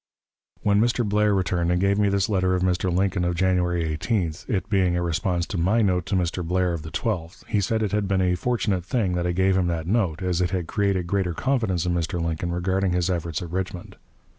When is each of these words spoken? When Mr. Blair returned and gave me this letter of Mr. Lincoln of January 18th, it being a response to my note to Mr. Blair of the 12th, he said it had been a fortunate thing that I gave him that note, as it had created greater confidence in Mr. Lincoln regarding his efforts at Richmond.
When 0.63 0.81
Mr. 0.81 1.07
Blair 1.07 1.31
returned 1.35 1.69
and 1.71 1.79
gave 1.79 1.99
me 1.99 2.09
this 2.09 2.27
letter 2.27 2.55
of 2.55 2.63
Mr. 2.63 2.91
Lincoln 2.91 3.23
of 3.23 3.35
January 3.35 3.83
18th, 3.83 4.49
it 4.49 4.67
being 4.67 4.97
a 4.97 5.03
response 5.03 5.45
to 5.45 5.59
my 5.59 5.83
note 5.83 6.07
to 6.07 6.15
Mr. 6.15 6.43
Blair 6.43 6.73
of 6.73 6.81
the 6.81 6.89
12th, 6.89 7.45
he 7.45 7.61
said 7.61 7.83
it 7.83 7.91
had 7.91 8.07
been 8.07 8.19
a 8.19 8.33
fortunate 8.33 8.83
thing 8.83 9.13
that 9.13 9.27
I 9.27 9.31
gave 9.31 9.55
him 9.55 9.67
that 9.67 9.85
note, 9.85 10.23
as 10.23 10.41
it 10.41 10.49
had 10.49 10.65
created 10.65 11.05
greater 11.05 11.35
confidence 11.35 11.85
in 11.85 11.93
Mr. 11.93 12.19
Lincoln 12.19 12.51
regarding 12.51 12.93
his 12.93 13.11
efforts 13.11 13.43
at 13.43 13.51
Richmond. 13.51 13.95